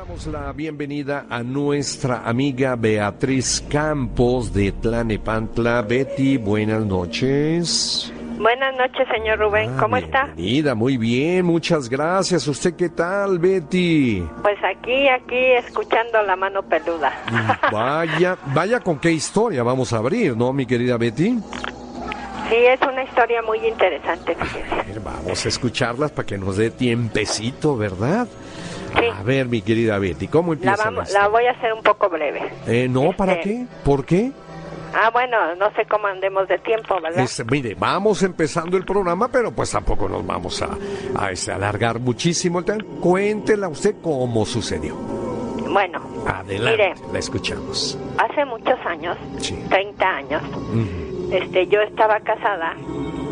damos 0.00 0.26
la 0.28 0.50
bienvenida 0.52 1.26
a 1.28 1.42
nuestra 1.42 2.22
amiga 2.24 2.74
Beatriz 2.74 3.62
Campos 3.68 4.50
de 4.54 4.72
Tlanepantla. 4.72 5.82
Betty, 5.82 6.38
buenas 6.38 6.86
noches. 6.86 8.10
Buenas 8.38 8.74
noches, 8.76 9.06
señor 9.14 9.38
Rubén. 9.38 9.76
¿Cómo 9.76 9.98
está? 9.98 10.24
Bienvenida, 10.24 10.74
muy 10.74 10.96
bien, 10.96 11.44
muchas 11.44 11.90
gracias. 11.90 12.48
¿Usted 12.48 12.76
qué 12.76 12.88
tal, 12.88 13.38
Betty? 13.38 14.24
Pues 14.40 14.56
aquí, 14.64 15.06
aquí, 15.06 15.52
escuchando 15.66 16.22
la 16.22 16.34
mano 16.34 16.62
peluda. 16.62 17.12
Vaya, 17.70 18.38
vaya 18.54 18.80
con 18.80 18.98
qué 18.98 19.12
historia 19.12 19.62
vamos 19.62 19.92
a 19.92 19.98
abrir, 19.98 20.34
¿no, 20.34 20.50
mi 20.54 20.64
querida 20.64 20.96
Betty? 20.96 21.38
Sí, 22.48 22.56
es 22.56 22.80
una 22.80 23.04
historia 23.04 23.42
muy 23.42 23.58
interesante. 23.58 24.34
A 24.70 24.82
ver, 24.82 25.00
vamos 25.00 25.44
a 25.44 25.48
escucharlas 25.48 26.10
para 26.10 26.24
que 26.24 26.38
nos 26.38 26.56
dé 26.56 26.70
tiempecito, 26.70 27.76
¿verdad? 27.76 28.26
Sí. 28.98 29.04
A 29.18 29.22
ver, 29.22 29.46
mi 29.46 29.62
querida 29.62 29.98
Betty, 29.98 30.28
¿cómo 30.28 30.52
La, 30.52 30.58
empieza 30.58 30.84
vamos, 30.84 31.08
historia? 31.08 31.22
la 31.22 31.28
voy 31.28 31.46
a 31.46 31.50
hacer 31.52 31.72
un 31.72 31.82
poco 31.82 32.08
breve. 32.08 32.40
Eh, 32.66 32.88
no, 32.88 33.12
¿para 33.12 33.34
Este, 33.34 33.44
qué? 33.48 33.66
¿Por 33.84 34.04
qué? 34.04 34.32
Ah, 34.92 35.10
bueno, 35.12 35.54
no 35.54 35.70
sé 35.76 35.86
cómo 35.86 36.08
andemos 36.08 36.48
de 36.48 36.58
tiempo, 36.58 37.00
¿verdad? 37.00 37.22
Es- 37.22 37.44
mire, 37.48 37.76
vamos 37.78 38.22
empezando 38.24 38.76
el 38.76 38.84
programa, 38.84 39.28
pero 39.28 39.52
pues 39.52 39.70
tampoco 39.70 40.08
nos 40.08 40.26
vamos 40.26 40.60
a, 40.62 40.70
a, 41.16 41.30
este, 41.30 41.52
alargar 41.52 42.00
muchísimo 42.00 42.58
el 42.58 42.64
tema. 42.64 42.84
Cuéntela 43.00 43.68
usted 43.68 43.94
cómo 44.02 44.44
sucedió. 44.44 44.96
Bueno, 44.96 46.00
Adelante, 46.26 46.70
mire, 46.94 46.94
la 47.12 47.18
escuchamos. 47.20 47.96
hace 48.18 48.44
muchos 48.44 48.78
años, 48.84 49.16
Sí. 49.38 49.56
30 49.68 50.04
años, 50.16 50.42
Ujú. 50.42 51.32
este, 51.32 51.68
yo 51.68 51.80
estaba 51.82 52.18
casada 52.20 52.74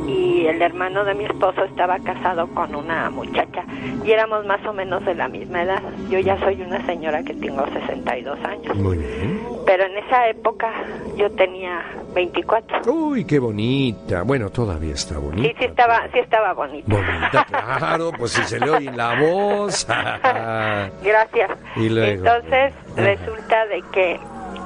y 0.09 0.47
el 0.47 0.63
hermano 0.63 1.05
de 1.05 1.15
mi 1.15 1.25
esposo 1.25 1.65
estaba 1.65 1.99
casado 1.99 2.47
con 2.55 2.75
una 2.75 3.11
muchacha 3.11 3.65
y 4.05 4.11
éramos 4.11 4.47
más 4.47 4.65
o 4.67 4.73
menos 4.73 5.05
de 5.05 5.15
la 5.15 5.29
misma 5.29 5.63
edad. 5.63 5.83
Yo 6.09 6.19
ya 6.19 6.39
soy 6.41 6.63
una 6.63 6.85
señora 6.87 7.23
que 7.23 7.35
tengo 7.35 7.65
62 7.67 8.39
años, 8.45 8.77
Muy 8.77 8.97
bien. 8.99 9.41
pero 9.67 9.85
en 9.85 9.99
esa 9.99 10.29
época 10.29 10.73
yo 11.17 11.31
tenía 11.33 11.85
24. 12.15 12.91
Uy, 12.91 13.25
qué 13.25 13.39
bonita. 13.39 14.23
Bueno, 14.23 14.49
todavía 14.51 14.95
está 14.95 15.19
bonita. 15.19 15.47
Sí, 15.49 15.55
sí 15.59 15.65
estaba, 15.67 16.09
sí 16.13 16.19
estaba 16.21 16.55
bonita. 16.55 16.89
Bonita, 16.95 17.45
claro, 17.45 18.11
pues 18.19 18.33
si 18.33 18.43
se 18.45 18.59
le 18.61 18.71
oye 18.71 18.91
la 18.93 19.21
voz. 19.21 19.87
Gracias. 21.03 21.51
Y 21.77 21.89
luego. 21.91 22.25
Entonces 22.27 22.73
resulta 22.97 23.67
de 23.67 23.83
que 23.93 24.19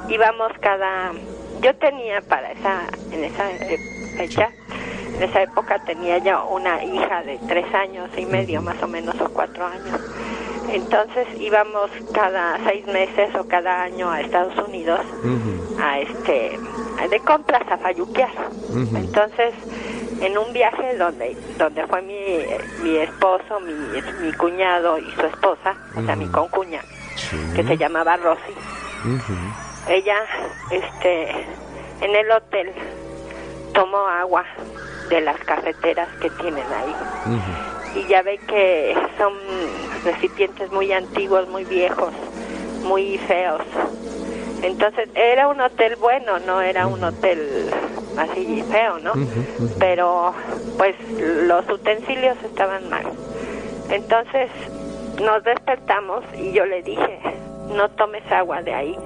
íbamos 0.08 0.52
cada, 0.60 1.12
yo 1.60 1.74
tenía 1.77 2.20
para 2.22 2.52
esa, 2.52 2.82
en 3.12 3.24
esa 3.24 3.44
fecha, 4.16 4.50
en 5.22 5.30
esa 5.30 5.42
época 5.42 5.78
tenía 5.84 6.18
yo 6.18 6.48
una 6.48 6.82
hija 6.82 7.22
de 7.22 7.38
tres 7.46 7.72
años 7.74 8.10
y 8.16 8.26
medio 8.26 8.60
más 8.60 8.82
o 8.82 8.88
menos 8.88 9.14
o 9.20 9.28
cuatro 9.28 9.64
años. 9.64 10.00
Entonces 10.68 11.28
íbamos 11.38 11.90
cada 12.12 12.58
seis 12.66 12.84
meses 12.86 13.32
o 13.36 13.46
cada 13.46 13.82
año 13.82 14.10
a 14.10 14.20
Estados 14.20 14.56
Unidos 14.66 15.00
a 15.80 16.00
este 16.00 16.58
de 17.08 17.20
compras 17.20 17.62
a 17.70 17.78
falluquear. 17.78 18.32
Entonces, 18.74 19.54
en 20.20 20.36
un 20.38 20.52
viaje 20.52 20.96
donde 20.96 21.36
donde 21.56 21.86
fue 21.86 22.02
mi, 22.02 22.38
mi 22.82 22.96
esposo, 22.96 23.60
mi, 23.60 23.74
mi 24.22 24.32
cuñado 24.32 24.98
y 24.98 25.08
su 25.12 25.26
esposa, 25.26 25.76
o 25.96 26.02
sea, 26.02 26.16
mi 26.16 26.26
concuña, 26.26 26.80
sí. 27.14 27.36
que 27.54 27.62
se 27.62 27.76
llamaba 27.76 28.16
Rosy. 28.16 28.54
Ella 29.88 30.16
este 30.70 31.30
en 32.00 32.16
el 32.16 32.30
hotel 32.32 32.72
tomó 33.72 33.98
agua 34.08 34.44
de 35.08 35.20
las 35.20 35.39
cafeteras 35.41 36.08
que 36.20 36.31
tienen 36.31 36.64
ahí 36.72 36.95
y 37.95 38.06
ya 38.06 38.22
ve 38.22 38.39
que 38.47 38.97
son 39.19 39.34
recipientes 40.05 40.70
muy 40.72 40.92
antiguos, 40.92 41.48
muy 41.48 41.64
viejos, 41.64 42.12
muy 42.84 43.19
feos. 43.19 43.62
Entonces 44.62 45.08
era 45.14 45.48
un 45.48 45.61
hotel 45.61 45.97
bueno, 45.97 46.39
no 46.41 46.61
era 46.61 46.86
un 46.86 47.03
hotel 47.03 47.70
así 48.17 48.62
feo, 48.70 48.98
¿no? 49.00 49.12
Pero 49.79 50.35
pues 50.79 50.95
los 51.18 51.68
utensilios 51.68 52.36
estaban 52.45 52.89
mal. 52.89 53.05
Entonces 53.91 54.51
nos 55.20 55.42
despertamos 55.45 56.24
y 56.36 56.52
yo 56.52 56.64
le 56.64 56.83
dije, 56.83 57.20
no 57.74 57.89
tomes 57.91 58.23
agua 58.30 58.62
de 58.62 58.74
ahí. 58.74 58.98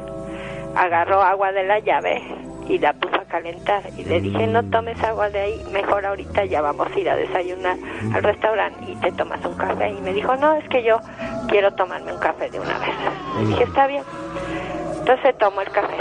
Agarró 0.75 1.23
agua 1.23 1.53
de 1.53 1.65
la 1.65 1.79
llave 1.79 2.23
y 2.69 2.79
la 2.79 2.93
puso 2.93 3.16
calentar 3.27 3.83
y 3.97 4.05
le 4.05 4.21
dije, 4.21 4.47
no 4.47 4.63
tomes 4.65 5.03
agua 5.03 5.31
de 5.31 5.41
ahí, 5.41 5.67
mejor 5.73 6.07
ahorita 6.07 6.45
ya 6.45 6.61
vamos 6.61 6.89
a 6.95 6.99
ir 6.99 7.09
a 7.11 7.17
desayunar 7.17 7.77
al 8.15 8.23
restaurante 8.23 8.85
y 8.91 8.97
te 8.97 9.13
tomas 9.13 9.45
un 9.45 9.55
café. 9.55 9.91
Y 9.91 10.01
me 10.01 10.13
dijo, 10.13 10.37
no, 10.37 10.55
es 10.55 10.69
que 10.69 10.83
yo 10.83 10.99
quiero 11.49 11.73
tomarme 11.75 12.13
un 12.13 12.19
café 12.19 12.51
de 12.51 12.61
una 12.61 12.79
vez. 12.79 12.95
Le 13.39 13.47
dije, 13.47 13.65
está 13.65 13.87
bien. 13.87 14.03
Entonces 14.99 15.37
tomó 15.39 15.61
el 15.61 15.71
café 15.71 15.97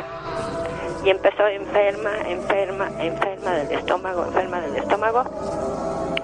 y 1.05 1.09
empezó 1.09 1.47
enferma, 1.47 2.11
enferma, 2.27 2.89
enferma 2.99 3.51
del 3.51 3.71
estómago, 3.71 4.25
enferma 4.25 4.61
del 4.61 4.75
estómago. 4.77 5.23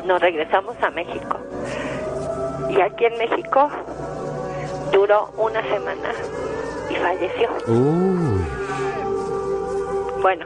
Nos 0.06 0.20
regresamos 0.20 0.76
a 0.82 0.90
México. 0.90 1.38
Y 2.70 2.82
aquí 2.82 3.06
en 3.06 3.18
México 3.18 3.70
duró 4.92 5.30
una 5.38 5.62
semana 5.62 6.12
y 6.90 6.96
falleció. 6.96 7.50
Bueno, 10.22 10.46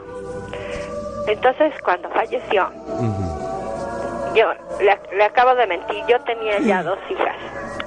entonces 1.27 1.73
cuando 1.83 2.09
falleció, 2.09 2.69
yo 4.35 4.47
le, 4.79 4.99
le 5.15 5.23
acabo 5.23 5.55
de 5.55 5.67
mentir, 5.67 6.03
yo 6.07 6.19
tenía 6.21 6.59
ya 6.59 6.83
dos 6.83 6.99
hijas, 7.09 7.35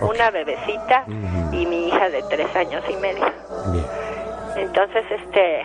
una 0.00 0.30
bebecita 0.30 1.04
y 1.52 1.66
mi 1.66 1.88
hija 1.88 2.08
de 2.08 2.22
tres 2.30 2.54
años 2.56 2.82
y 2.88 2.96
medio. 2.96 3.24
Bien. 3.72 3.84
Entonces, 4.56 5.04
este, 5.10 5.62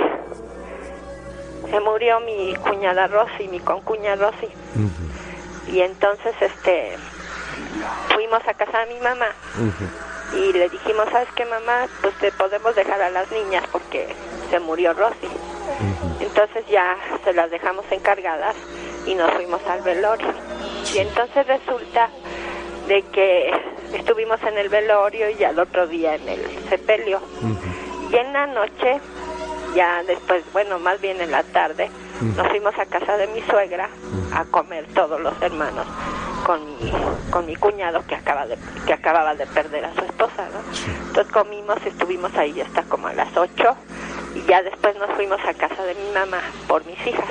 se 1.70 1.80
murió 1.80 2.20
mi 2.20 2.54
cuñada 2.58 3.08
Rosy, 3.08 3.48
mi 3.48 3.60
concuña 3.60 4.16
Rosy. 4.16 4.46
Ujú, 4.76 5.72
Y 5.72 5.82
entonces, 5.82 6.36
este, 6.42 6.98
fuimos 8.14 8.46
a 8.48 8.54
casa 8.54 8.80
de 8.86 8.94
mi 8.94 9.00
mamá 9.00 9.28
y 10.36 10.52
le 10.54 10.70
dijimos, 10.70 11.06
¿sabes 11.12 11.30
qué, 11.36 11.46
mamá? 11.46 11.88
Pues 12.02 12.14
te 12.20 12.32
podemos 12.34 12.76
dejar 12.76 13.02
a 13.02 13.10
las 13.10 13.32
niñas 13.32 13.64
porque 13.72 14.14
se 14.50 14.60
murió 14.60 14.94
Rosy. 14.94 15.30
Entonces 16.20 16.66
ya 16.70 16.98
se 17.24 17.34
las 17.34 17.50
dejamos 17.52 17.86
encargadas 17.92 18.56
y 19.06 19.16
nos 19.16 19.32
fuimos 19.32 19.62
al 19.68 19.82
velorio. 19.82 20.34
Y 20.94 21.00
entonces 21.00 21.46
resulta 21.48 22.10
de 22.88 23.02
que 23.04 23.52
estuvimos 23.94 24.42
en 24.44 24.58
el 24.58 24.70
velorio 24.70 25.30
y 25.30 25.44
al 25.44 25.60
otro 25.60 25.88
día 25.88 26.16
en 26.16 26.28
el 26.28 26.70
sepelio. 26.70 27.20
Y 28.12 28.16
en 28.16 28.34
la 28.34 28.48
noche, 28.48 29.00
ya 29.76 30.04
después, 30.04 30.44
bueno, 30.54 30.80
más 30.80 31.00
bien 31.02 31.20
en 31.22 31.32
la 31.32 31.44
tarde, 31.44 31.90
nos 32.36 32.48
fuimos 32.50 32.78
a 32.78 32.86
casa 32.86 33.18
de 33.18 33.28
mi 33.28 33.42
suegra 33.42 33.90
a 34.34 34.46
comer 34.46 34.86
todos 34.94 35.20
los 35.20 35.40
hermanos 35.42 35.86
con 36.46 36.78
mi, 36.78 36.92
con 37.32 37.46
mi 37.46 37.56
cuñado 37.56 38.06
que 38.06 38.16
acaba 38.16 38.46
de, 38.46 38.58
que 38.86 38.94
acababa 38.94 39.34
de 39.36 39.46
perder 39.48 39.86
a 39.86 39.94
su 39.94 40.02
esposa, 40.02 40.48
¿no? 40.52 40.60
Entonces 41.08 41.32
comimos, 41.32 41.78
estuvimos 41.86 42.34
ahí 42.36 42.60
hasta 42.62 42.84
como 42.84 43.08
a 43.08 43.14
las 43.14 43.36
8 43.36 43.76
y 44.36 44.42
ya 44.48 44.62
después 44.64 44.96
nos 44.98 45.10
fuimos 45.12 45.40
a 45.46 45.54
casa 45.54 45.84
de 45.84 45.96
mi 45.96 46.12
mamá 46.14 46.42
por 46.68 46.86
mis 46.86 47.00
hijas. 47.08 47.30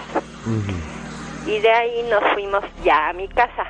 Y 1.46 1.58
de 1.58 1.70
ahí 1.70 2.02
nos 2.08 2.22
fuimos 2.34 2.64
ya 2.84 3.08
a 3.08 3.12
mi 3.12 3.28
casa. 3.28 3.66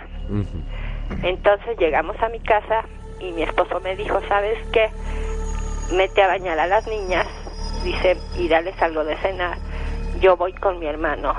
Entonces 1.22 1.78
llegamos 1.78 2.16
a 2.22 2.28
mi 2.28 2.40
casa 2.40 2.84
y 3.20 3.32
mi 3.32 3.42
esposo 3.42 3.80
me 3.80 3.96
dijo, 3.96 4.20
¿sabes 4.28 4.58
qué? 4.72 4.90
Mete 5.94 6.22
a 6.22 6.26
bañar 6.28 6.58
a 6.58 6.66
las 6.66 6.86
niñas, 6.86 7.26
dice, 7.84 8.16
y 8.36 8.48
dales 8.48 8.80
algo 8.82 9.04
de 9.04 9.16
cenar. 9.18 9.58
Yo 10.20 10.36
voy 10.36 10.52
con 10.54 10.78
mi 10.78 10.86
hermano, 10.86 11.34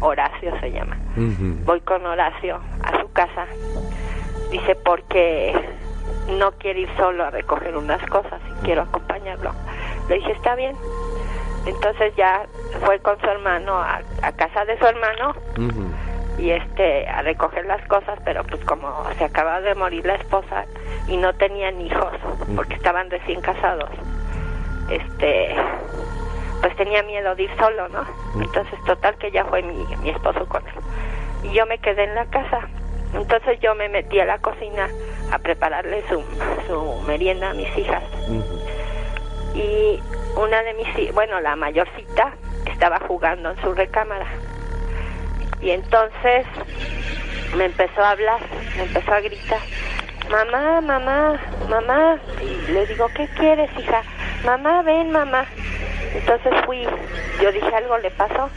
Horacio 0.00 0.58
se 0.60 0.70
llama. 0.72 0.96
Voy 1.64 1.80
con 1.80 2.04
Horacio 2.06 2.60
a 2.82 3.00
su 3.00 3.12
casa, 3.12 3.46
dice, 4.50 4.74
porque 4.76 5.54
no 6.38 6.52
quiere 6.52 6.80
ir 6.80 6.88
solo 6.96 7.24
a 7.24 7.30
recoger 7.30 7.76
unas 7.76 8.04
cosas 8.08 8.40
y 8.50 8.64
quiero 8.64 8.82
acompañarlo. 8.82 9.52
Le 10.08 10.16
dije, 10.16 10.32
está 10.32 10.54
bien. 10.54 10.76
Entonces 11.66 12.14
ya 12.16 12.46
fue 12.84 12.98
con 13.00 13.18
su 13.20 13.26
hermano 13.26 13.74
a, 13.76 14.00
a 14.22 14.32
casa 14.32 14.64
de 14.64 14.78
su 14.78 14.86
hermano 14.86 15.34
y 16.38 16.50
este 16.50 17.06
a 17.08 17.22
recoger 17.22 17.66
las 17.66 17.86
cosas 17.86 18.18
pero 18.24 18.42
pues 18.44 18.64
como 18.64 19.04
se 19.18 19.24
acababa 19.24 19.60
de 19.60 19.74
morir 19.74 20.04
la 20.06 20.14
esposa 20.14 20.64
y 21.06 21.18
no 21.18 21.34
tenían 21.34 21.78
hijos 21.80 22.14
porque 22.56 22.74
estaban 22.74 23.10
recién 23.10 23.42
casados 23.42 23.90
este 24.88 25.54
pues 26.62 26.74
tenía 26.76 27.02
miedo 27.02 27.34
de 27.34 27.42
ir 27.42 27.50
solo 27.58 27.86
no 27.90 28.04
entonces 28.40 28.82
total 28.84 29.14
que 29.16 29.30
ya 29.30 29.44
fue 29.44 29.62
mi, 29.62 29.84
mi 30.02 30.10
esposo 30.10 30.46
con 30.46 30.62
él. 30.66 30.74
Y 31.44 31.52
yo 31.54 31.66
me 31.66 31.78
quedé 31.78 32.04
en 32.04 32.14
la 32.14 32.24
casa. 32.26 32.60
Entonces 33.14 33.58
yo 33.60 33.74
me 33.74 33.88
metí 33.88 34.18
a 34.20 34.24
la 34.24 34.38
cocina 34.38 34.88
a 35.30 35.38
prepararle 35.38 36.02
su, 36.08 36.22
su 36.66 37.02
merienda 37.06 37.50
a 37.50 37.54
mis 37.54 37.76
hijas. 37.76 38.02
Ujú. 38.28 38.58
y 39.54 40.00
una 40.36 40.62
de 40.62 40.74
mis 40.74 41.14
bueno 41.14 41.40
la 41.40 41.56
mayorcita 41.56 42.34
estaba 42.66 43.00
jugando 43.06 43.50
en 43.50 43.60
su 43.60 43.72
recámara 43.74 44.26
y 45.60 45.70
entonces 45.70 46.46
me 47.56 47.66
empezó 47.66 48.02
a 48.02 48.10
hablar 48.10 48.40
me 48.76 48.84
empezó 48.84 49.12
a 49.12 49.20
gritar 49.20 49.60
mamá, 50.32 50.80
mamá, 50.80 51.38
mamá. 51.68 52.18
Y 52.40 52.72
le 52.72 52.86
digo, 52.86 53.06
¿qué 53.14 53.28
quieres, 53.36 53.70
hija? 53.78 54.02
Mamá, 54.44 54.82
ven, 54.82 55.10
mamá. 55.10 55.46
Entonces 56.14 56.52
fui, 56.64 56.86
yo 57.40 57.52
dije, 57.52 57.74
algo 57.74 57.98
le 57.98 58.10
pasó. 58.12 58.48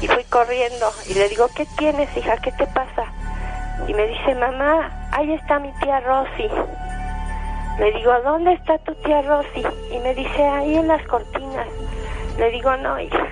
Y 0.00 0.06
fui 0.06 0.22
corriendo 0.24 0.92
y 1.08 1.14
le 1.14 1.28
digo, 1.28 1.48
¿qué 1.56 1.66
tienes, 1.76 2.16
hija? 2.16 2.36
¿Qué 2.36 2.52
te 2.52 2.66
pasa? 2.66 3.04
Y 3.88 3.94
me 3.94 4.06
dice, 4.06 4.34
mamá, 4.36 5.08
ahí 5.12 5.32
está 5.32 5.58
mi 5.58 5.72
tía 5.80 6.00
Rosy. 6.00 6.48
Le 7.78 7.92
digo, 7.92 8.12
¿dónde 8.24 8.52
está 8.54 8.78
tu 8.78 8.94
tía 8.96 9.22
Rosy? 9.22 9.64
Y 9.92 9.98
me 10.00 10.14
dice, 10.14 10.42
ahí 10.42 10.76
en 10.76 10.88
las 10.88 11.02
cortinas. 11.06 11.66
Le 12.36 12.50
digo, 12.50 12.76
no, 12.78 12.98
hija. 13.00 13.26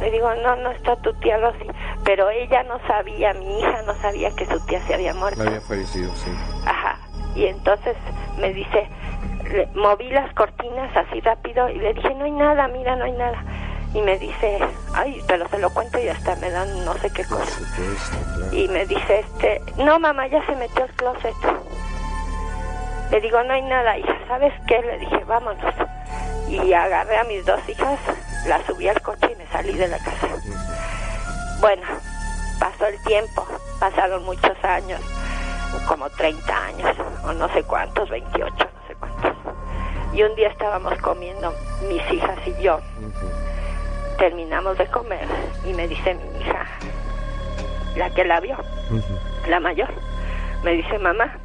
Le 0.00 0.10
digo, 0.10 0.32
no, 0.42 0.56
no 0.56 0.70
está 0.70 0.96
tu 0.96 1.12
tía 1.14 1.38
Rosy. 1.38 1.66
Pero 2.04 2.28
ella 2.30 2.62
no 2.64 2.78
sabía, 2.86 3.32
mi 3.34 3.58
hija 3.60 3.82
no 3.86 3.94
sabía 4.00 4.30
que 4.32 4.46
su 4.46 4.60
tía 4.66 4.80
se 4.86 4.94
había 4.94 5.14
muerto. 5.14 5.40
Había 5.42 5.60
fallecido, 5.60 6.14
sí. 6.14 6.30
Ajá. 6.66 6.98
Y 7.34 7.46
entonces 7.46 7.96
me 8.38 8.52
dice, 8.52 8.88
le- 9.50 9.66
moví 9.74 10.10
las 10.10 10.32
cortinas 10.34 10.94
así 10.96 11.20
rápido 11.20 11.68
y 11.70 11.78
le 11.78 11.94
dije, 11.94 12.14
no 12.14 12.24
hay 12.24 12.30
nada, 12.32 12.68
mira, 12.68 12.94
no 12.96 13.04
hay 13.04 13.12
nada. 13.12 13.42
Y 13.94 14.02
me 14.02 14.18
dice, 14.18 14.58
ay, 14.94 15.22
pero 15.26 15.48
se 15.48 15.58
lo 15.58 15.70
cuento 15.70 15.98
y 15.98 16.08
hasta 16.08 16.36
me 16.36 16.50
dan 16.50 16.84
no 16.84 16.92
sé 16.98 17.10
qué 17.10 17.24
cosa. 17.24 17.46
supuesto, 17.46 18.16
claro. 18.36 18.52
Y 18.54 18.68
me 18.68 18.84
dice, 18.86 19.20
este, 19.20 19.62
no, 19.82 19.98
mamá, 19.98 20.26
ya 20.26 20.44
se 20.44 20.54
metió 20.56 20.84
al 20.84 20.90
closet. 20.90 21.34
Le 23.10 23.20
digo, 23.20 23.42
no 23.42 23.54
hay 23.54 23.62
nada, 23.62 23.96
hija, 23.96 24.16
¿sabes 24.26 24.52
qué? 24.66 24.82
Le 24.82 24.98
dije, 24.98 25.24
vámonos. 25.24 25.74
Y 26.48 26.72
agarré 26.72 27.18
a 27.18 27.24
mis 27.24 27.44
dos 27.44 27.60
hijas, 27.68 27.98
las 28.46 28.64
subí 28.66 28.86
al 28.88 29.00
coche 29.00 29.30
y 29.32 29.36
me 29.36 29.46
salí 29.46 29.72
de 29.72 29.88
la 29.88 29.98
casa. 29.98 30.28
Bueno, 31.60 31.82
pasó 32.58 32.86
el 32.86 33.02
tiempo, 33.04 33.46
pasaron 33.80 34.24
muchos 34.24 34.62
años, 34.62 35.00
como 35.86 36.08
30 36.10 36.64
años, 36.64 36.96
o 37.24 37.32
no 37.32 37.48
sé 37.52 37.62
cuántos, 37.62 38.08
28, 38.10 38.54
no 38.56 38.88
sé 38.88 38.94
cuántos. 38.94 39.32
Y 40.12 40.22
un 40.22 40.34
día 40.34 40.48
estábamos 40.48 40.94
comiendo, 41.00 41.54
mis 41.88 42.02
hijas 42.12 42.38
y 42.46 42.62
yo, 42.62 42.78
terminamos 44.18 44.76
de 44.76 44.86
comer, 44.86 45.26
y 45.64 45.72
me 45.72 45.88
dice 45.88 46.14
mi 46.14 46.40
hija, 46.40 46.66
la 47.96 48.10
que 48.10 48.24
la 48.24 48.40
vio, 48.40 48.56
la 49.48 49.60
mayor, 49.60 49.88
me 50.62 50.72
dice, 50.72 50.98
mamá, 50.98 51.37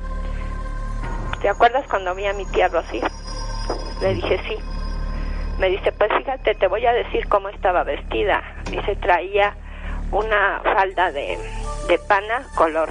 ¿te 1.43 1.49
acuerdas 1.49 1.85
cuando 1.89 2.15
vi 2.15 2.25
a 2.25 2.33
mi 2.33 2.45
tía 2.45 2.69
Rosy? 2.69 3.01
Le 4.01 4.13
dije, 4.15 4.39
sí. 4.47 4.57
Me 5.59 5.69
dice, 5.69 5.91
pues 5.91 6.09
fíjate, 6.17 6.55
te 6.55 6.67
voy 6.67 6.85
a 6.85 6.93
decir 6.93 7.27
cómo 7.27 7.49
estaba 7.49 7.83
vestida. 7.83 8.41
Dice, 8.71 8.95
traía 8.95 9.53
una 10.11 10.61
falda 10.63 11.11
de, 11.11 11.37
de 11.89 11.99
pana 12.07 12.47
color 12.55 12.89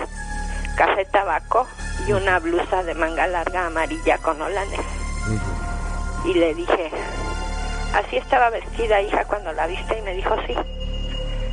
café 0.76 1.06
tabaco 1.06 1.66
y 2.06 2.12
una 2.12 2.38
blusa 2.40 2.82
de 2.82 2.94
manga 2.94 3.26
larga 3.26 3.66
amarilla 3.66 4.19
con 4.19 4.40
holanes. 4.40 4.81
Y 6.26 6.34
le 6.34 6.55
dije, 6.55 6.90
así 7.94 8.19
estaba 8.19 8.50
vestida, 8.50 9.00
hija, 9.00 9.25
cuando 9.25 9.52
la 9.55 9.66
viste. 9.66 9.98
Y 9.98 10.02
me 10.02 10.12
dijo, 10.14 10.37
sí. 10.46 10.55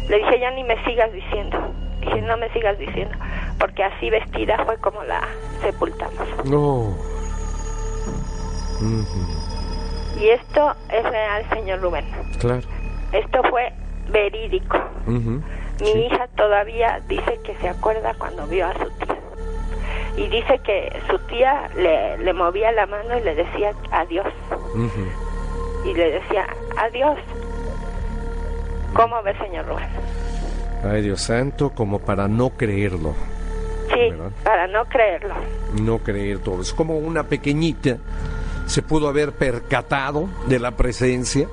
Le 0.09 0.17
dije, 0.17 0.39
ya 0.41 0.51
ni 0.51 0.65
me 0.65 0.83
sigas 0.83 1.13
diciendo. 1.13 1.73
Dije, 2.01 2.21
no 2.21 2.35
me 2.35 2.49
sigas 2.49 2.77
diciendo. 2.77 3.17
Porque 3.57 3.85
así 3.85 4.09
vestida 4.09 4.65
fue 4.65 4.77
como 4.77 5.01
la 5.03 5.21
sepultamos. 5.61 6.27
No. 6.45 6.95
Y 10.19 10.29
esto 10.29 10.75
es 10.89 11.03
real, 11.03 11.45
señor 11.53 11.81
Rubén. 11.81 12.05
Claro. 12.39 12.67
Esto 13.11 13.41
fue 13.49 13.71
verídico. 14.09 14.77
Mi 15.07 15.91
sí. 15.91 15.99
hija 15.99 16.27
todavía 16.35 17.01
dice 17.07 17.39
que 17.43 17.55
se 17.57 17.69
acuerda 17.69 18.13
cuando 18.17 18.45
vio 18.47 18.67
a 18.67 18.73
su 18.73 18.89
tía. 18.99 19.17
Y 20.17 20.27
dice 20.27 20.59
que 20.59 21.01
su 21.09 21.17
tía 21.27 21.69
le, 21.75 22.17
le 22.17 22.33
movía 22.33 22.71
la 22.71 22.85
mano 22.85 23.17
y 23.17 23.21
le 23.21 23.35
decía 23.35 23.73
adiós. 23.91 24.27
Y 25.85 25.93
le 25.93 26.11
decía 26.11 26.45
adiós. 26.77 27.17
¿Cómo 28.93 29.21
ve, 29.23 29.37
señor 29.37 29.67
Rubén? 29.67 29.87
Ay, 30.83 31.01
Dios 31.01 31.21
santo, 31.21 31.69
como 31.69 31.99
para 31.99 32.27
no 32.27 32.49
creerlo. 32.49 33.13
Sí, 34.05 34.09
¿Verdad? 34.11 34.31
para 34.43 34.67
no 34.67 34.85
creerlo. 34.85 35.33
No 35.81 35.99
creer 35.99 36.39
todo. 36.39 36.61
Es 36.61 36.73
como 36.73 36.97
una 36.97 37.23
pequeñita 37.23 37.97
se 38.65 38.81
pudo 38.83 39.07
haber 39.07 39.31
percatado 39.33 40.29
de 40.47 40.59
la 40.59 40.71
presencia, 40.77 41.47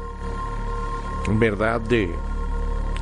¿verdad? 1.29 1.81
De, 1.81 2.11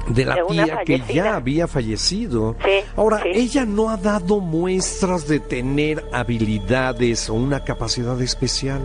de 0.08 0.25
la 0.25 0.37
De 0.37 0.43
tía 0.49 0.81
que 0.85 1.00
ya 1.00 1.37
había 1.37 1.67
fallecido. 1.67 2.56
Sí, 2.64 2.70
Ahora, 2.96 3.20
sí. 3.23 3.31
ella 3.32 3.64
no 3.64 3.91
ha 3.91 3.96
dado 3.96 4.41
muestras 4.41 5.26
de 5.26 5.41
tener 5.41 6.05
habilidades 6.12 7.29
o 7.29 7.35
una 7.35 7.64
capacidad 7.64 8.20
especial, 8.23 8.81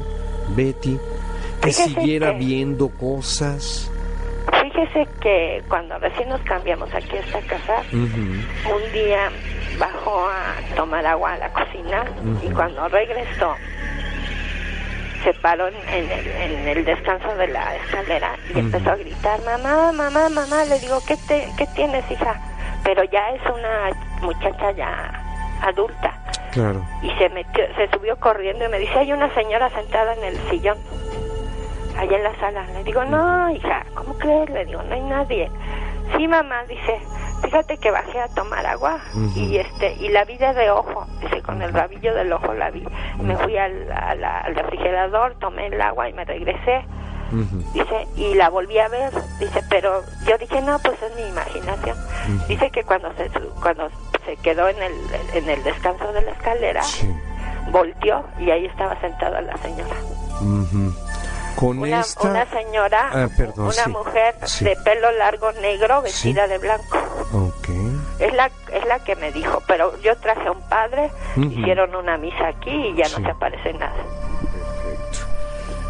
Betty, 0.56 0.98
que 1.62 1.68
Fíjese 1.72 1.90
siguiera 1.90 2.32
que- 2.34 2.46
viendo 2.46 2.90
cosas. 2.90 3.92
Fíjese 4.64 5.08
que 5.22 5.62
cuando 5.68 5.98
recién 6.00 6.30
nos 6.30 6.42
cambiamos 6.42 6.92
aquí 6.94 7.16
a 7.18 7.20
esta 7.20 7.40
casa, 7.42 7.84
un 7.94 8.92
día 8.94 9.30
bajó 9.80 10.28
a 10.28 10.76
tomar 10.76 11.06
agua 11.06 11.34
a 11.34 11.38
la 11.38 11.50
cocina 11.54 12.04
y 12.44 12.50
cuando 12.52 12.88
regresó 12.90 13.56
se 15.24 15.34
paró 15.36 15.68
en, 15.68 15.76
en 15.90 16.12
el, 16.12 16.28
en 16.28 16.68
el 16.68 16.86
descanso 16.86 17.34
de 17.36 17.48
la 17.48 17.76
escalera 17.76 18.36
y 18.54 18.60
empezó 18.60 18.92
a 18.92 18.96
gritar, 18.96 19.42
mamá, 19.44 19.92
mamá, 19.92 20.30
mamá, 20.30 20.64
le 20.66 20.80
digo, 20.80 21.02
¿qué, 21.06 21.18
te, 21.28 21.48
¿qué 21.58 21.66
tienes, 21.76 22.10
hija? 22.12 22.40
Pero 22.84 23.04
ya 23.06 23.30
es 23.32 23.42
una 23.54 23.90
muchacha 24.22 24.72
ya 24.72 25.12
adulta 25.62 26.14
Claro. 26.52 26.84
y 27.02 27.10
se 27.18 27.30
metió, 27.30 27.64
se 27.76 27.90
subió 27.92 28.18
corriendo 28.18 28.66
y 28.66 28.70
me 28.70 28.80
dice, 28.80 28.98
hay 28.98 29.12
una 29.12 29.34
señora 29.34 29.70
sentada 29.72 30.14
en 30.14 30.24
el 30.24 30.38
sillón, 30.50 30.78
allá 31.98 32.18
en 32.18 32.24
la 32.24 32.36
sala. 32.40 32.66
Le 32.74 32.84
digo, 32.86 33.04
no, 33.04 33.52
hija, 33.52 33.86
¿cómo 33.94 34.14
crees? 34.18 34.50
Le 34.50 34.66
digo, 34.66 34.82
no 34.84 34.96
hay 34.96 35.02
nadie. 35.02 35.52
Sí, 36.16 36.28
mamá, 36.28 36.64
dice, 36.64 36.98
fíjate 37.42 37.78
que 37.78 37.92
bajé 37.92 38.20
a 38.20 38.28
tomar 38.30 38.66
agua 38.66 39.00
y 39.36 39.58
este 39.58 39.94
y 39.94 40.10
la 40.10 40.26
vi 40.26 40.38
de 40.38 40.52
reojo, 40.54 41.06
dice, 41.22 41.42
con 41.42 41.62
el 41.62 41.74
rabillo 41.74 42.14
del 42.16 42.32
ojo 42.34 42.54
la 42.54 42.70
vi. 42.70 42.86
Me 43.22 43.36
fui 43.38 43.58
al, 43.58 43.88
refrigerador, 44.56 45.36
tomé 45.40 45.68
el 45.68 45.82
agua 45.82 46.10
y 46.10 46.14
me 46.14 46.26
regresé. 46.26 46.84
Dice, 47.74 48.08
y 48.16 48.34
la 48.34 48.50
volví 48.50 48.80
a 48.80 48.88
ver, 48.88 49.12
dice, 49.40 49.62
pero 49.70 50.02
yo 50.26 50.36
dije, 50.40 50.62
no, 50.62 50.80
pues 50.80 51.00
es 51.04 51.16
mi 51.16 51.22
imaginación. 51.30 51.96
Dice 52.48 52.72
que 52.72 52.84
cuando 52.84 53.14
se 53.14 53.30
cuando 53.62 53.88
se 54.26 54.36
quedó 54.38 54.68
en 54.68 54.82
el, 54.82 54.94
en 55.36 55.48
el 55.50 55.64
descanso 55.64 56.12
de 56.12 56.22
la 56.24 56.32
escalera, 56.32 56.82
Sí. 56.82 57.08
volteó 57.72 58.24
y 58.40 58.50
ahí 58.50 58.66
estaba 58.66 59.00
sentada 59.00 59.42
la 59.42 59.56
señora. 59.58 59.96
Con 61.56 61.80
Una, 61.80 62.00
esta... 62.00 62.30
una 62.30 62.46
señora, 62.46 63.10
Ah, 63.12 63.28
perdón, 63.36 63.66
una 63.66 63.74
sí. 63.74 63.90
mujer 63.90 64.36
Sí. 64.46 64.64
de 64.66 64.76
pelo 64.78 65.12
largo 65.12 65.52
negro 65.54 66.02
vestida 66.02 66.48
de 66.48 66.58
blanco. 66.58 66.98
Ok. 67.32 67.70
Es 68.20 68.34
la, 68.34 68.48
es 68.74 68.86
la 68.88 69.00
que 69.04 69.16
me 69.16 69.32
dijo, 69.32 69.62
pero 69.68 70.00
yo 70.02 70.16
traje 70.18 70.48
a 70.48 70.52
un 70.52 70.62
padre, 70.70 71.12
Ujú. 71.38 71.46
hicieron 71.52 71.96
una 71.96 72.18
misa 72.18 72.48
aquí 72.48 72.72
y 72.72 72.96
ya 72.96 73.06
Sí. 73.06 73.16
no 73.22 73.26
se 73.28 73.32
aparece 73.32 73.74
nada. 73.74 73.94
Perfecto. 74.84 75.20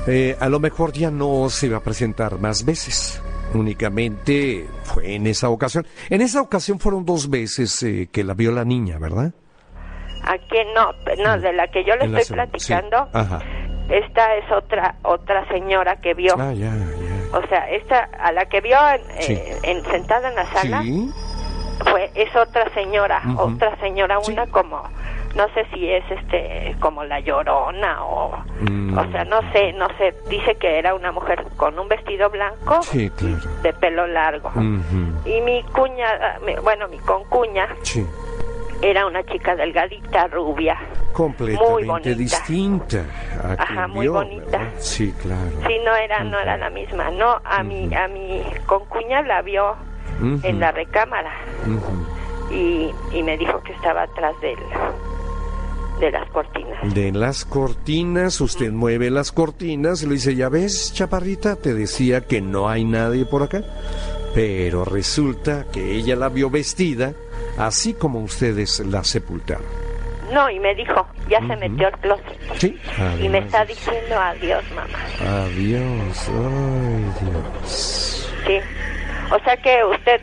Eh, 0.07 0.35
a 0.39 0.49
lo 0.49 0.59
mejor 0.59 0.91
ya 0.91 1.11
no 1.11 1.49
se 1.49 1.69
va 1.69 1.77
a 1.77 1.81
presentar 1.81 2.39
más 2.39 2.65
veces. 2.65 3.21
Únicamente 3.53 4.67
fue 4.83 5.15
en 5.15 5.27
esa 5.27 5.49
ocasión. 5.49 5.85
En 6.09 6.21
esa 6.21 6.41
ocasión 6.41 6.79
fueron 6.79 7.05
dos 7.05 7.29
veces 7.29 7.81
eh, 7.83 8.09
que 8.11 8.23
la 8.23 8.33
vio 8.33 8.51
la 8.51 8.65
niña, 8.65 8.97
¿verdad? 8.99 9.31
Aquí 10.23 10.57
no, 10.75 10.91
no, 11.23 11.39
de 11.39 11.53
la 11.53 11.67
que 11.69 11.83
yo 11.85 11.95
le 11.95 12.05
En 12.05 12.17
estoy 12.17 12.23
segunda, 12.37 12.45
sí. 12.59 12.67
platicando, 12.67 13.09
Ajá. 13.13 13.39
esta 13.89 14.35
es 14.35 14.51
otra 14.51 14.95
otra 15.03 15.47
señora 15.47 15.95
que 16.01 16.13
vio. 16.13 16.35
Ah, 16.37 16.53
ya, 16.53 16.75
ya. 16.75 17.37
O 17.37 17.47
sea, 17.47 17.69
esta 17.71 18.09
a 18.19 18.31
la 18.31 18.45
que 18.47 18.59
vio 18.61 18.77
en, 18.89 19.21
Sí. 19.23 19.33
eh, 19.33 19.57
en- 19.63 19.83
sentada 19.85 20.29
en 20.29 20.35
la 20.35 20.45
sala 20.53 20.81
Sí. 20.83 21.09
Fue 21.85 22.11
es 22.15 22.35
otra 22.35 22.69
señora, 22.73 23.21
otra 23.37 23.75
señora, 23.77 24.17
Sí. 24.21 24.33
una 24.33 24.47
como 24.47 24.81
no 25.35 25.47
sé 25.53 25.65
si 25.73 25.89
es 25.89 26.03
este 26.09 26.75
como 26.79 27.03
la 27.03 27.19
llorona 27.19 28.03
o 28.03 28.35
Mm. 28.61 28.97
o 28.97 29.11
sea, 29.11 29.23
no 29.25 29.39
sé, 29.53 29.71
no 29.73 29.87
sé, 29.97 30.13
dice 30.29 30.55
que 30.55 30.79
era 30.79 30.93
una 30.95 31.11
mujer 31.11 31.45
con 31.55 31.77
un 31.79 31.87
vestido 31.87 32.29
blanco 32.29 32.81
Sí, 32.83 33.09
claro. 33.11 33.37
de 33.61 33.71
pelo 33.73 34.05
largo. 34.07 34.51
Y 35.25 35.39
mi 35.41 35.63
cuña, 35.71 36.37
bueno, 36.63 36.87
mi 36.89 36.97
concuña 36.99 37.67
Sí. 37.83 38.05
era 38.81 39.05
una 39.05 39.23
chica 39.23 39.55
delgadita, 39.55 40.27
rubia. 40.27 40.77
Completamente 41.13 41.85
bonita. 41.85 42.09
distinta. 42.15 42.97
a 43.43 43.61
Ajá, 43.63 43.87
muy 43.87 44.05
vio, 44.07 44.13
bonita. 44.13 44.57
¿verdad? 44.57 44.73
Sí, 44.77 45.13
claro. 45.21 45.51
Sí, 45.67 45.77
no 45.85 45.95
era 45.95 46.23
no 46.23 46.37
era 46.39 46.57
la 46.57 46.69
misma. 46.69 47.09
No, 47.11 47.39
a 47.43 47.63
mi 47.63 47.93
a 47.95 48.07
mi 48.07 48.43
concuña 48.65 49.21
la 49.21 49.41
vio 49.41 49.75
En 50.21 50.59
la 50.59 50.71
recámara. 50.71 51.31
Y, 52.51 52.89
y 53.13 53.23
me 53.23 53.37
dijo 53.37 53.61
que 53.63 53.73
estaba 53.73 54.03
atrás 54.03 54.35
de 54.41 56.11
las 56.11 56.29
cortinas. 56.29 56.93
De 56.93 57.11
las 57.11 57.45
cortinas, 57.45 58.41
usted 58.41 58.71
mueve 58.71 59.09
las 59.09 59.31
cortinas 59.31 60.01
y 60.01 60.07
le 60.07 60.13
dice, 60.13 60.35
ya 60.35 60.49
ves, 60.49 60.93
chaparrita, 60.93 61.55
te 61.57 61.73
decía 61.73 62.21
que 62.21 62.41
no 62.41 62.69
hay 62.69 62.85
nadie 62.85 63.25
por 63.25 63.43
acá. 63.43 63.63
Pero 64.33 64.85
resulta 64.85 65.65
que 65.71 65.95
ella 65.95 66.15
la 66.15 66.29
vio 66.29 66.49
vestida 66.49 67.13
así 67.57 67.93
como 67.93 68.19
ustedes 68.19 68.79
la 68.79 69.03
sepultaron. 69.03 69.65
No, 70.31 70.49
y 70.49 70.59
me 70.59 70.75
dijo, 70.75 71.07
ya 71.27 71.39
se 71.39 71.55
metió 71.55 71.87
al 71.87 71.99
closet. 71.99 72.39
Sí. 72.57 72.79
Y 73.19 73.29
me 73.29 73.39
está 73.39 73.65
diciendo 73.65 74.15
adiós, 74.15 74.63
mamá. 74.75 75.43
Adiós, 75.45 76.29
ay 76.29 77.13
Dios. 77.21 78.31
Sí. 78.45 78.59
O 79.31 79.39
sea 79.43 79.57
que 79.57 79.83
usted, 79.85 80.21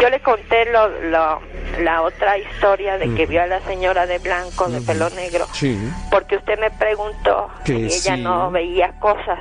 yo 0.00 0.08
le 0.08 0.20
conté 0.20 0.70
lo, 0.70 0.88
lo, 1.10 1.40
la 1.82 2.02
otra 2.02 2.38
historia 2.38 2.96
de 2.98 3.12
que 3.14 3.26
vio 3.26 3.42
a 3.42 3.46
la 3.46 3.60
señora 3.62 4.06
de 4.06 4.18
blanco, 4.18 4.68
de 4.68 4.80
pelo 4.80 5.10
negro. 5.10 5.46
Sí. 5.52 5.76
Porque 6.10 6.36
usted 6.36 6.58
me 6.60 6.70
preguntó 6.70 7.48
Que 7.64 7.90
si 7.90 8.08
ella 8.08 8.16
sí. 8.16 8.22
no 8.22 8.50
veía 8.50 8.92
cosas. 9.00 9.40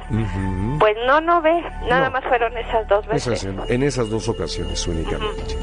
Pues 0.80 0.96
no, 1.06 1.22
no 1.22 1.42
ve. 1.42 1.62
Nada 1.88 2.06
No. 2.08 2.12
más 2.14 2.24
fueron 2.26 2.58
esas 2.58 2.88
dos 2.88 3.06
veces. 3.08 3.44
Esas- 3.44 3.70
en 3.70 3.84
esas 3.84 4.10
dos 4.10 4.28
ocasiones 4.28 4.86
únicamente. 4.88 5.56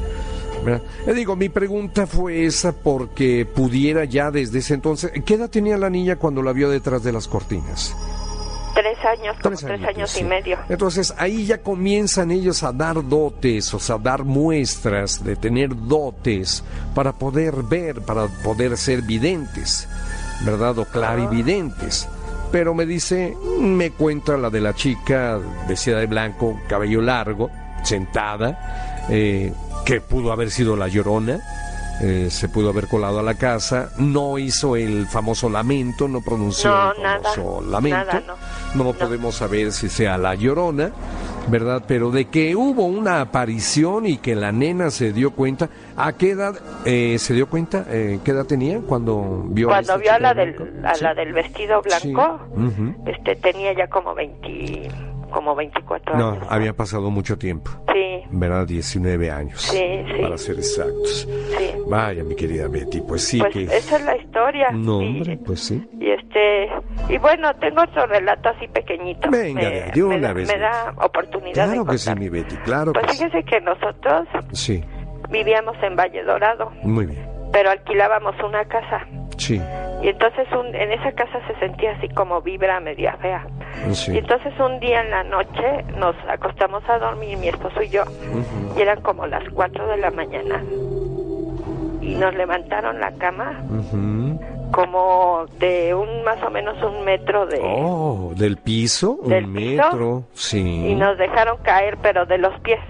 ¿Verdad? 0.64 0.82
Le 1.06 1.14
digo, 1.14 1.34
mi 1.34 1.48
pregunta 1.48 2.06
fue 2.06 2.44
esa 2.44 2.70
porque 2.72 3.44
pudiera 3.52 4.04
ya 4.04 4.30
desde 4.30 4.60
ese 4.60 4.74
entonces. 4.74 5.10
¿Qué 5.26 5.34
edad 5.34 5.50
tenía 5.50 5.76
la 5.76 5.90
niña 5.90 6.14
cuando 6.14 6.40
la 6.42 6.52
vio 6.52 6.70
detrás 6.70 7.02
de 7.02 7.10
las 7.12 7.26
cortinas? 7.26 7.96
Tres 8.74 8.98
años, 9.04 9.36
como 9.42 9.56
tres, 9.56 9.70
añitos, 9.70 9.88
años 9.88 10.16
y 10.16 10.18
sí. 10.20 10.24
medio. 10.24 10.58
Entonces 10.68 11.12
ahí 11.18 11.44
ya 11.46 11.58
comienzan 11.58 12.30
ellos 12.30 12.62
a 12.62 12.72
dar 12.72 13.06
dotes, 13.06 13.72
o 13.74 13.78
sea, 13.78 13.98
dar 13.98 14.24
muestras 14.24 15.22
de 15.22 15.36
tener 15.36 15.70
dotes 15.76 16.64
para 16.94 17.12
poder 17.12 17.54
ver, 17.64 18.00
para 18.00 18.28
poder 18.42 18.76
ser 18.78 19.02
videntes, 19.02 19.86
¿verdad? 20.44 20.78
O 20.78 20.84
clarividentes. 20.86 22.08
Pero 22.50 22.74
me 22.74 22.86
dice, 22.86 23.36
me 23.60 23.90
cuenta 23.90 24.36
la 24.36 24.48
de 24.50 24.60
la 24.60 24.74
chica 24.74 25.38
vestida 25.68 25.98
de 25.98 26.06
blanco, 26.06 26.58
cabello 26.68 27.00
largo, 27.02 27.50
sentada, 27.82 29.04
eh, 29.10 29.52
que 29.84 30.00
pudo 30.00 30.32
haber 30.32 30.50
sido 30.50 30.76
la 30.76 30.88
llorona. 30.88 31.40
eh, 32.00 32.28
se 32.30 32.48
pudo 32.48 32.70
haber 32.70 32.88
colado 32.88 33.20
a 33.20 33.22
la 33.22 33.34
casa, 33.34 33.90
no 33.98 34.36
hizo 34.38 34.74
el 34.76 35.06
famoso 35.06 35.48
lamento, 35.48 36.08
no 36.08 36.20
pronunció 36.20 36.70
No, 36.70 36.92
el 36.94 37.02
nada, 37.02 37.32
famoso 37.34 37.60
lamento. 37.70 37.96
nada, 37.98 38.22
no. 38.26 38.34
No 38.74 38.84
No. 38.84 38.92
podemos 38.94 39.34
saber 39.36 39.70
si 39.72 39.88
sea 39.88 40.16
la 40.16 40.34
llorona, 40.34 40.90
¿verdad? 41.48 41.82
Pero 41.86 42.10
de 42.10 42.26
que 42.26 42.56
hubo 42.56 42.86
una 42.86 43.20
aparición 43.20 44.06
y 44.06 44.16
que 44.16 44.34
la 44.34 44.50
nena 44.50 44.90
se 44.90 45.12
dio 45.12 45.32
cuenta, 45.32 45.68
¿a 45.96 46.12
qué 46.14 46.30
edad 46.30 46.54
eh, 46.86 47.16
se 47.18 47.34
dio 47.34 47.48
cuenta? 47.48 47.84
Eh, 47.90 48.20
¿Qué 48.24 48.30
edad 48.30 48.46
tenía 48.46 48.80
cuando 48.80 49.44
vio 49.48 49.68
a 49.68 49.72
Cuando 49.72 49.92
esta 49.92 50.02
vio 50.02 50.12
a 50.14 50.18
la 50.20 50.34
de 50.34 50.46
del, 50.52 50.86
a 50.86 50.94
Sí. 50.94 51.04
la 51.04 51.14
del 51.14 51.32
vestido 51.34 51.82
blanco, 51.82 52.40
Sí. 52.56 52.62
Ujú. 52.62 52.94
este 53.06 53.36
tenía 53.36 53.72
ya 53.76 53.88
como 53.88 54.14
20, 54.14 54.88
como 55.30 55.54
24 55.54 56.16
No, 56.16 56.30
años. 56.30 56.46
había 56.48 56.72
pasado 56.74 57.10
mucho 57.10 57.36
tiempo, 57.36 57.70
Sí, 57.92 58.22
¿verdad? 58.30 58.66
19 58.66 59.30
años. 59.30 59.60
Sí, 59.60 59.78
sí. 60.16 60.22
Para 60.22 60.38
ser 60.38 60.56
exactos. 60.58 61.28
sí. 61.58 61.70
Vaya, 61.88 62.24
mi 62.24 62.34
querida 62.36 62.68
Betty, 62.68 63.00
pues 63.02 63.24
sí 63.24 63.38
pues 63.38 63.52
que... 63.52 63.64
esa 63.64 63.96
es 63.96 64.04
la 64.06 64.16
historia. 64.16 64.70
No, 64.72 65.02
Y- 65.02 65.06
hombre, 65.08 65.36
pues 65.44 65.60
sí. 65.60 65.86
Y 66.00 66.10
este 66.34 67.12
y 67.12 67.18
bueno, 67.18 67.52
tengo 67.60 67.82
otro 67.82 68.06
relato 68.06 68.48
así 68.50 68.66
pequeñito. 68.68 69.30
Venga, 69.30 69.60
me, 69.62 69.80
de 69.92 70.02
una 70.02 70.28
me 70.28 70.34
vez, 70.34 70.48
me 70.52 70.58
da 70.58 70.92
oportunidad 70.96 71.66
Claro 71.66 71.84
de 71.84 71.90
que 71.92 71.98
sí, 71.98 72.14
mi 72.14 72.28
Betty, 72.28 72.56
claro 72.58 72.92
Pues 72.92 73.06
que 73.06 73.12
sí. 73.12 73.24
fíjese 73.24 73.44
que 73.44 73.60
nosotros 73.60 74.28
Sí, 74.52 74.84
vivíamos 75.28 75.76
en 75.82 75.96
Valle 75.96 76.22
Dorado, 76.22 76.70
muy 76.82 77.06
bien. 77.06 77.26
pero 77.52 77.70
alquilábamos 77.70 78.34
una 78.42 78.64
casa. 78.64 79.06
Sí, 79.36 79.60
Y 80.02 80.08
entonces 80.08 80.46
un- 80.52 80.74
en 80.74 80.92
esa 80.92 81.12
casa 81.12 81.38
se 81.46 81.54
sentía 81.58 81.92
así 81.92 82.08
como 82.08 82.40
vibra 82.42 82.80
media 82.80 83.16
fea. 83.20 83.44
sí. 83.92 84.12
Y 84.12 84.18
entonces 84.18 84.52
un 84.58 84.78
día 84.80 85.00
en 85.00 85.10
la 85.10 85.24
noche 85.24 85.84
nos 85.98 86.14
acostamos 86.28 86.82
a 86.88 86.98
dormir, 86.98 87.36
mi 87.38 87.48
esposo 87.48 87.82
y 87.82 87.88
yo, 87.88 88.04
y 88.76 88.80
eran 88.80 89.00
como 89.02 89.26
las 89.26 89.42
4 89.50 89.86
de 89.88 89.96
la 89.98 90.10
mañana. 90.10 90.62
Y 92.00 92.14
nos 92.16 92.34
levantaron 92.34 92.98
la 93.00 93.12
cama 93.12 93.60
ujú. 93.70 94.40
Como 94.72 95.46
de 95.58 95.94
un 95.94 96.24
más 96.24 96.42
o 96.42 96.50
menos 96.50 96.82
un 96.82 97.04
metro 97.04 97.46
de... 97.46 97.60
Oh, 97.62 98.32
del 98.34 98.56
piso, 98.56 99.18
¿Del 99.24 99.44
un 99.44 99.54
piso? 99.54 99.82
metro, 99.84 100.24
sí. 100.34 100.88
Y 100.88 100.94
nos 100.94 101.16
dejaron 101.18 101.58
caer, 101.62 101.98
pero 102.02 102.26
de 102.26 102.38
los 102.38 102.58
pies, 102.60 102.80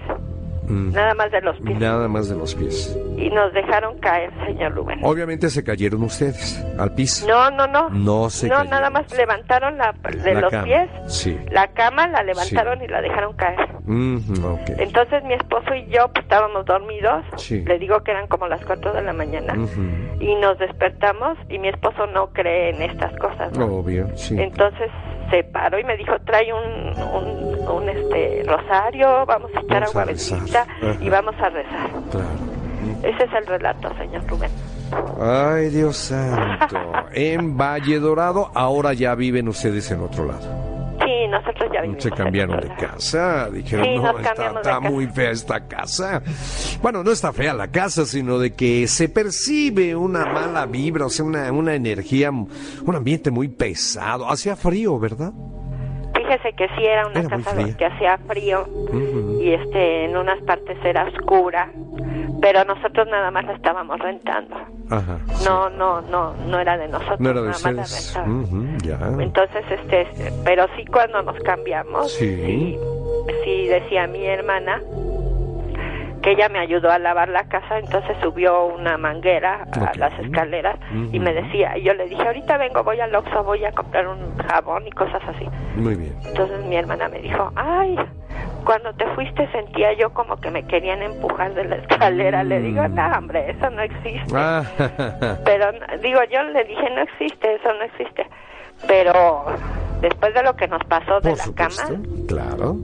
Mm, 0.73 0.91
nada 0.93 1.13
más 1.13 1.31
de 1.31 1.41
los 1.41 1.59
pies. 1.59 1.79
Nada 1.79 2.07
más 2.07 2.29
de 2.29 2.35
los 2.35 2.55
pies. 2.55 2.97
Y 3.17 3.29
nos 3.29 3.53
dejaron 3.53 3.97
caer, 3.99 4.31
señor 4.45 4.73
Rubén. 4.73 4.99
Obviamente 5.03 5.49
se 5.49 5.63
cayeron 5.63 6.03
ustedes 6.03 6.63
al 6.77 6.93
piso. 6.95 7.27
No, 7.27 7.51
no, 7.51 7.67
no. 7.67 7.89
No 7.89 8.29
se 8.29 8.47
No, 8.47 8.55
cayeron. 8.55 8.71
nada 8.71 8.89
más 8.89 9.17
levantaron 9.17 9.77
la, 9.77 9.93
de 10.23 10.33
La 10.33 10.41
los 10.41 10.51
cama, 10.51 10.63
pies, 10.63 10.89
Sí. 11.07 11.37
la 11.51 11.67
cama 11.73 12.07
la 12.07 12.23
levantaron 12.23 12.81
y 12.81 12.87
la 12.87 13.01
dejaron 13.01 13.33
caer. 13.35 13.59
Ok. 14.43 14.69
Entonces 14.79 15.23
mi 15.25 15.33
esposo 15.33 15.75
y 15.75 15.85
yo 15.87 16.07
pues, 16.13 16.23
estábamos 16.23 16.65
dormidos, 16.65 17.23
Sí. 17.37 17.61
le 17.65 17.77
digo 17.79 17.99
que 18.01 18.11
eran 18.11 18.27
como 18.27 18.47
las 18.47 18.63
4 18.65 18.93
de 18.93 19.01
la 19.01 19.13
mañana, 19.13 19.53
y 20.19 20.35
nos 20.35 20.57
despertamos 20.57 21.37
y 21.49 21.59
mi 21.59 21.67
esposo 21.69 22.07
no 22.07 22.27
cree 22.27 22.69
en 22.69 22.81
estas 22.81 23.13
cosas. 23.17 23.57
¿no? 23.57 23.65
Obvio, 23.65 24.07
sí. 24.15 24.35
Entonces 24.39 24.89
se 25.33 25.43
paró 25.45 25.79
y 25.79 25.83
me 25.83 25.97
dijo, 25.97 26.13
trae 26.25 26.53
un, 26.53 26.95
un, 27.01 27.67
un, 27.67 27.89
este 27.89 28.43
rosario, 28.45 29.25
vamos 29.25 29.49
a 29.55 29.61
echar 29.61 29.81
Vamos 29.81 29.89
agua 29.95 30.05
bendita 30.05 30.67
y 31.01 31.09
vamos 31.09 31.35
a 31.39 31.49
rezar. 31.49 31.89
Claro. 32.11 32.27
Ese 33.01 33.23
es 33.23 33.33
el 33.33 33.47
relato, 33.47 33.91
señor 33.97 34.27
Rubén. 34.27 34.51
Ay, 35.19 35.69
Dios 35.69 35.97
santo. 35.97 36.77
En 37.13 37.57
Valle 37.57 37.99
Dorado, 37.99 38.51
ahora 38.53 38.93
ya 38.93 39.15
viven 39.15 39.47
ustedes 39.47 39.89
en 39.89 40.01
otro 40.01 40.25
lado. 40.25 40.62
Nosotros 41.33 41.69
ya 41.73 41.81
vivimos 41.81 42.03
Se 42.03 42.11
cambiaron 42.11 42.59
de 42.59 42.75
casa. 42.75 43.49
Dijeron, 43.49 43.85
Sí, 43.85 43.95
no, 43.97 44.17
está, 44.19 44.31
está 44.33 44.61
casa". 44.61 44.79
muy 44.79 45.07
fea 45.07 45.31
esta 45.31 45.67
casa. 45.67 46.21
Bueno, 46.81 47.03
no 47.03 47.11
está 47.11 47.33
fea 47.33 47.53
la 47.53 47.69
casa, 47.69 48.05
sino 48.05 48.37
de 48.37 48.53
que 48.53 48.87
se 48.87 49.09
percibe 49.09 49.95
una 49.95 50.25
mala 50.25 50.65
vibra, 50.65 51.05
o 51.07 51.09
sea, 51.09 51.25
una, 51.25 51.51
una 51.51 51.73
energía, 51.73 52.29
un 52.31 52.95
ambiente 52.95 53.31
muy 53.31 53.47
pesado. 53.47 54.29
Hacía 54.29 54.55
frío, 54.55 54.99
¿verdad? 54.99 55.33
Fíjese 56.23 56.53
que 56.53 56.67
sí 56.77 56.85
era 56.85 57.07
una 57.07 57.19
Era 57.19 57.29
casa 57.29 57.55
que 57.77 57.85
hacía 57.85 58.17
frío 58.27 58.65
y 59.41 59.53
este 59.53 60.05
en 60.05 60.15
unas 60.15 60.41
partes 60.43 60.77
era 60.83 61.05
oscura, 61.05 61.69
pero 62.41 62.63
nosotros 62.63 63.07
nada 63.07 63.29
más 63.31 63.45
la 63.45 63.53
estábamos 63.53 63.99
rentando. 63.99 64.55
Ajá. 64.89 65.19
sí. 65.33 65.45
No, 65.45 65.69
no, 65.69 66.01
no, 66.01 66.33
no 66.47 66.59
era 66.59 66.77
de 66.77 66.87
nosotros, 66.87 67.19
No 67.19 67.29
era 67.29 67.41
de 67.41 67.47
nada 67.49 67.71
más 67.71 68.15
la 68.15 68.25
ya. 68.83 68.99
Entonces, 69.19 69.63
este, 69.69 70.01
este, 70.01 70.31
pero 70.43 70.65
sí 70.75 70.85
cuando 70.85 71.21
nos 71.23 71.37
cambiamos, 71.43 72.11
Sí. 72.11 72.35
sí, 72.45 72.79
sí 73.43 73.67
decía 73.67 74.07
mi 74.07 74.25
hermana 74.25 74.81
que 76.23 76.31
ella 76.31 76.47
me 76.49 76.59
ayudó 76.59 76.89
a 76.89 76.97
lavar 76.99 77.27
la 77.29 77.43
casa, 77.49 77.77
entonces 77.77 78.15
subió 78.21 78.65
una 78.65 78.97
manguera 78.97 79.67
a 79.73 79.83
Ok. 79.91 79.95
las 79.97 80.17
escaleras 80.19 80.77
y 81.11 81.17
Ujú. 81.17 81.21
me 81.25 81.33
decía, 81.33 81.77
y 81.77 81.83
yo 81.83 81.93
le 81.93 82.07
dije, 82.07 82.25
ahorita 82.25 82.57
vengo, 82.57 82.81
voy 82.83 82.99
al 82.99 83.13
Oxxo, 83.13 83.43
voy 83.43 83.63
a 83.65 83.71
comprar 83.73 84.07
un 84.07 84.37
jabón 84.37 84.87
y 84.87 84.91
cosas 84.91 85.21
así. 85.27 85.45
Muy 85.75 85.95
bien. 85.95 86.15
Entonces 86.25 86.65
mi 86.65 86.77
hermana 86.77 87.09
me 87.09 87.19
dijo, 87.19 87.51
ay, 87.55 87.97
cuando 88.63 88.93
te 88.93 89.05
fuiste 89.07 89.45
sentía 89.51 89.91
yo 89.93 90.11
como 90.13 90.37
que 90.37 90.49
me 90.49 90.63
querían 90.65 91.01
empujar 91.03 91.53
de 91.53 91.65
la 91.65 91.75
escalera. 91.75 92.43
Le 92.45 92.61
digo, 92.61 92.87
no, 92.87 93.05
hombre, 93.17 93.51
eso 93.51 93.69
no 93.69 93.81
existe. 93.81 94.33
Ah, 94.33 94.63
Pero 95.43 95.71
digo, 96.01 96.19
yo 96.31 96.41
le 96.43 96.63
dije, 96.63 96.89
no 96.91 97.01
existe, 97.01 97.55
eso 97.55 97.73
no 97.73 97.83
existe. 97.83 98.25
Pero 98.87 99.45
después 100.01 100.33
de 100.33 100.43
lo 100.43 100.55
que 100.55 100.67
nos 100.69 100.83
pasó 100.85 101.19
de 101.19 101.29
por 101.29 101.37
la 101.37 101.43
supuesto. 101.43 101.83
cama, 101.87 102.01
Claro. 102.27 102.75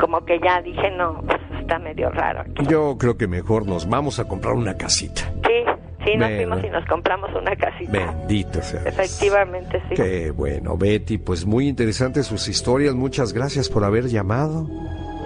como 0.00 0.24
que 0.26 0.38
ya 0.40 0.60
dije, 0.62 0.90
no, 0.90 1.22
pues 1.26 1.38
está 1.68 1.78
medio 1.78 2.10
raro 2.10 2.40
aquí. 2.40 2.66
Yo 2.66 2.96
creo 2.98 3.16
que 3.18 3.26
mejor 3.26 3.66
nos 3.66 3.86
vamos 3.88 4.18
a 4.18 4.24
comprar 4.24 4.54
una 4.54 4.76
casita. 4.76 5.22
Sí, 5.46 5.64
sí, 6.04 6.16
nos 6.16 6.28
Bueno. 6.30 6.36
fuimos 6.36 6.64
y 6.64 6.70
nos 6.70 6.84
compramos 6.86 7.30
una 7.34 7.54
casita. 7.56 7.92
Bendito 7.92 8.62
sea. 8.62 8.82
Efectivamente, 8.86 9.82
sí. 9.88 9.94
Qué 9.94 10.30
bueno, 10.30 10.76
Betty, 10.78 11.18
pues 11.18 11.44
muy 11.44 11.68
interesantes 11.68 12.26
sus 12.26 12.48
historias. 12.48 12.94
Muchas 12.94 13.32
gracias 13.34 13.68
por 13.68 13.84
haber 13.84 14.06
llamado. 14.08 14.66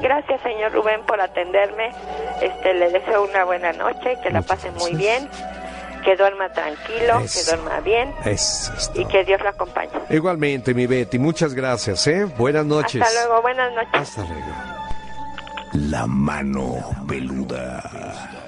Gracias, 0.02 0.40
señor 0.42 0.72
Rubén, 0.72 1.00
por 1.06 1.20
atenderme. 1.20 1.90
Este, 2.42 2.74
le 2.74 2.90
deseo 2.90 3.24
una 3.24 3.44
buena 3.44 3.72
noche, 3.72 4.18
que 4.20 4.30
la 4.30 4.42
pase 4.42 4.72
muy 4.72 4.90
gracias. 4.94 4.98
bien, 4.98 5.28
que 6.04 6.16
duerma 6.16 6.48
tranquilo, 6.52 7.20
Eso. 7.22 7.38
que 7.50 7.56
duerma 7.56 7.78
bien 7.80 8.12
Eso 8.24 8.72
es 8.76 8.90
y 8.96 9.04
que 9.04 9.22
Dios 9.22 9.40
lo 9.40 9.50
acompañe. 9.50 9.92
Igualmente, 10.10 10.74
mi 10.74 10.88
Betty, 10.88 11.20
muchas 11.20 11.54
gracias, 11.54 12.04
¿eh? 12.08 12.24
Buenas 12.36 12.66
noches. 12.66 13.00
Hasta 13.00 13.26
luego, 13.26 13.42
buenas 13.42 13.72
noches. 13.74 13.90
Hasta 13.94 14.22
luego. 14.22 14.81
La 15.74 16.06
mano 16.06 16.92
peluda. 17.08 18.41